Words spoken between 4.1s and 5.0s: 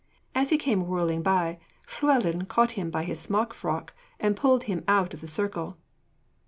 and pulled him